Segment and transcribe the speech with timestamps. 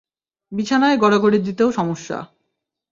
[0.51, 2.17] বিছানায় গড়াগড়ি দিতেও সমস্যা।